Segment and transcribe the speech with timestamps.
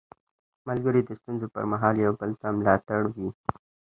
[0.67, 3.29] ملګري د ستونزو پر مهال یو بل ته ملا تړ وي